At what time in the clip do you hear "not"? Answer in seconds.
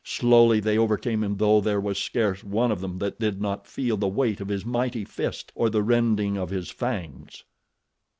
3.39-3.67